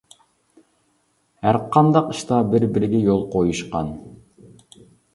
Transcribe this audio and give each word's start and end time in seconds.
ھەر 1.49 1.59
قانداق 1.77 2.09
ئىشتا 2.15 2.41
بىر-بىرىگە 2.55 3.05
يول 3.05 3.25
قويۇشقان. 3.37 3.97